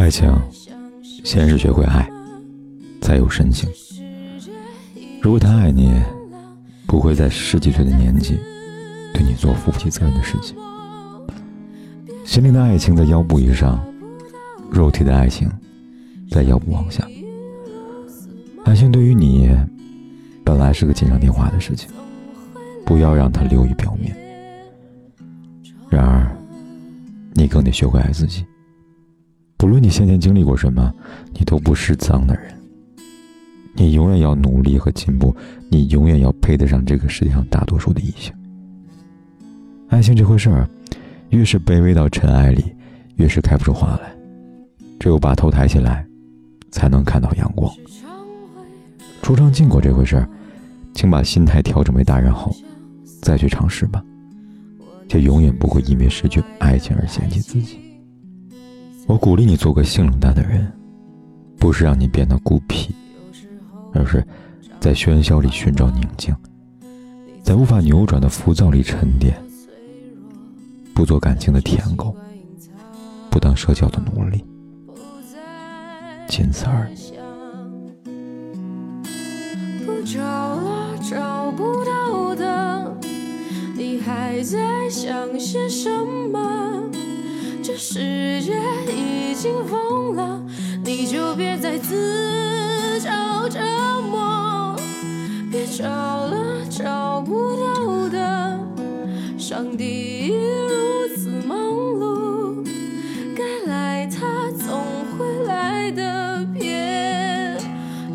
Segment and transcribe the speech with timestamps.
[0.00, 0.34] 爱情，
[1.02, 2.08] 先是学会爱，
[3.02, 3.68] 才有深情。
[5.20, 5.92] 如果他爱你，
[6.86, 8.38] 不会在十几岁的年纪
[9.12, 10.56] 对你做负不起责任的事情。
[12.24, 13.78] 心灵的爱情在腰部以上，
[14.70, 15.46] 肉体的爱情
[16.30, 17.06] 在腰部往下。
[18.64, 19.50] 爱情对于你，
[20.42, 21.90] 本来是个锦上添花的事情，
[22.86, 24.16] 不要让它流于表面。
[25.90, 26.34] 然而，
[27.34, 28.46] 你更得学会爱自己。
[29.60, 30.90] 不论你先前经历过什么，
[31.34, 32.44] 你都不是脏的人。
[33.74, 35.36] 你永远要努力和进步，
[35.68, 38.32] 你永远要配得上这个世界上大多数的异性。
[39.90, 40.66] 爱情这回事儿，
[41.28, 42.64] 越是卑微到尘埃里，
[43.16, 44.10] 越是开不出花来。
[44.98, 46.06] 只有把头抬起来，
[46.70, 47.70] 才能看到阳光。
[49.20, 50.26] 出场禁果这回事儿，
[50.94, 52.50] 请把心态调整为大人后，
[53.20, 54.02] 再去尝试吧。
[55.06, 57.78] 却永远不会因为失去爱情而嫌弃自己。
[59.10, 60.72] 我鼓励你做个性冷淡的人，
[61.58, 62.94] 不是让你变得孤僻。
[63.92, 64.24] 而是，
[64.78, 66.32] 在喧嚣里寻找宁静，
[67.42, 69.34] 在无法扭转的浮躁里沉淀。
[70.94, 72.14] 不做感情的舔狗，
[73.28, 74.44] 不当社交的奴隶，
[76.28, 77.10] 仅此而已。
[80.06, 82.96] 找了，找不到的，
[83.76, 85.90] 你还在想些什
[86.32, 86.84] 么？
[87.62, 88.54] 这世界
[88.88, 90.42] 已经疯了，
[90.82, 93.60] 你就别再自找折
[94.10, 94.74] 磨。
[95.50, 98.58] 别找了，找不到的，
[99.38, 102.64] 上帝已如此忙碌，
[103.36, 104.80] 该来他总
[105.18, 107.58] 会来的，别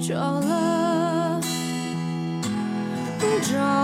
[0.00, 1.38] 找了，
[3.18, 3.83] 不找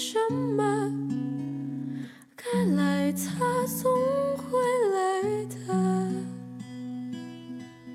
[0.00, 0.62] 什么？
[2.36, 2.44] 该
[2.76, 3.90] 来他总
[4.36, 4.56] 会
[4.94, 5.56] 来的。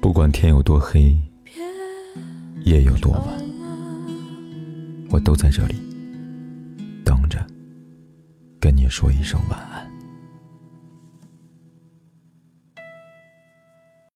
[0.01, 1.17] 不管天有多黑，
[2.65, 3.23] 夜有多晚，
[5.11, 5.75] 我都在这里
[7.05, 7.39] 等着，
[8.59, 9.89] 跟你说一声晚安。